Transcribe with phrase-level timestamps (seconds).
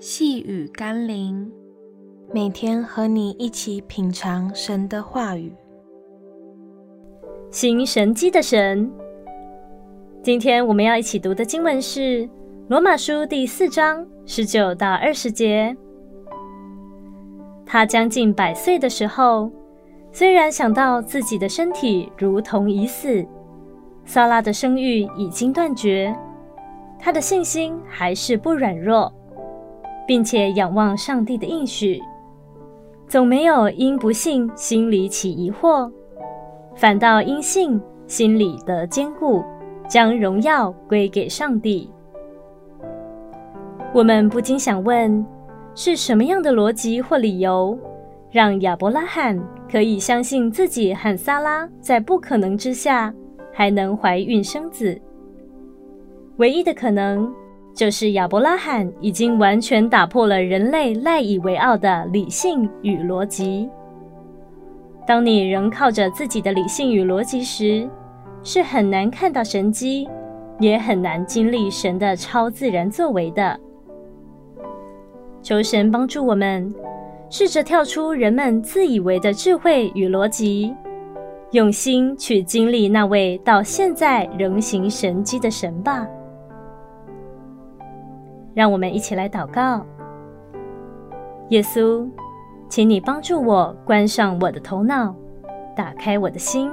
[0.00, 1.50] 细雨甘霖，
[2.32, 5.52] 每天和你一起品尝神的话语，
[7.50, 8.88] 行神迹的神。
[10.22, 12.00] 今天我们要一起读的经文是
[12.68, 15.76] 《罗马书》第四章十九到二十节。
[17.66, 19.50] 他将近百岁的时候，
[20.12, 23.26] 虽然想到自己的身体如同已死，
[24.04, 26.16] 撒拉的生育已经断绝，
[27.00, 29.12] 他的信心还是不软弱。
[30.08, 32.02] 并且仰望上帝的应许，
[33.06, 35.92] 总没有因不信心里起疑惑，
[36.74, 39.44] 反倒因信心里得坚固，
[39.86, 41.90] 将荣耀归给上帝。
[43.92, 45.22] 我们不禁想问：
[45.74, 47.78] 是什么样的逻辑或理由，
[48.30, 49.38] 让亚伯拉罕
[49.70, 53.12] 可以相信自己和撒拉在不可能之下
[53.52, 54.98] 还能怀孕生子？
[56.38, 57.30] 唯一的可能。
[57.74, 63.68] 就是亚伯拉罕已经完全打破了人类赖以为傲的理性与逻辑。
[65.06, 67.88] 当你仍靠着自己的理性与逻辑时，
[68.42, 70.08] 是很难看到神迹，
[70.58, 73.58] 也很难经历神的超自然作为的。
[75.40, 76.74] 求神帮助我们，
[77.30, 80.74] 试着跳出人们自以为的智慧与逻辑，
[81.52, 86.06] 用心去经历那位到现在仍行神迹的神吧。
[88.58, 89.86] 让我们一起来祷告，
[91.50, 92.04] 耶稣，
[92.68, 95.14] 请你帮助我关上我的头脑，
[95.76, 96.68] 打开我的心，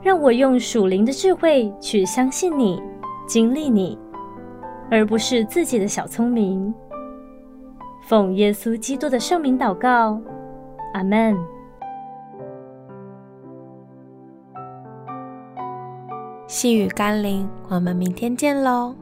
[0.00, 2.80] 让我用属灵的智慧去相信你、
[3.26, 3.98] 经历你，
[4.88, 6.72] 而不是自己的小聪明。
[8.02, 10.20] 奉耶稣基督的圣名祷告，
[10.94, 11.36] 阿门。
[16.46, 18.94] 细雨甘霖，我们明天见喽。